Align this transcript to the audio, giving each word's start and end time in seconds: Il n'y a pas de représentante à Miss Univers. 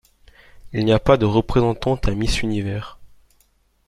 Il 0.73 0.83
n'y 0.83 0.93
a 0.93 0.99
pas 0.99 1.15
de 1.15 1.25
représentante 1.27 2.07
à 2.07 2.15
Miss 2.15 2.41
Univers. 2.41 2.97